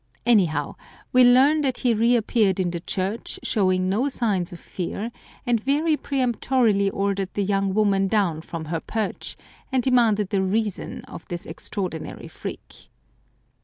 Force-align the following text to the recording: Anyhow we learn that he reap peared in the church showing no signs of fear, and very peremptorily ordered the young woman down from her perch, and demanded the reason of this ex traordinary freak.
Anyhow 0.25 0.77
we 1.13 1.23
learn 1.23 1.61
that 1.61 1.77
he 1.77 1.93
reap 1.93 2.25
peared 2.25 2.59
in 2.59 2.71
the 2.71 2.79
church 2.79 3.39
showing 3.43 3.87
no 3.87 4.09
signs 4.09 4.51
of 4.51 4.59
fear, 4.59 5.11
and 5.45 5.63
very 5.63 5.95
peremptorily 5.95 6.89
ordered 6.89 7.29
the 7.35 7.43
young 7.43 7.75
woman 7.75 8.07
down 8.07 8.41
from 8.41 8.65
her 8.65 8.79
perch, 8.79 9.37
and 9.71 9.83
demanded 9.83 10.29
the 10.31 10.41
reason 10.41 11.01
of 11.03 11.27
this 11.27 11.45
ex 11.45 11.69
traordinary 11.69 12.31
freak. 12.31 12.89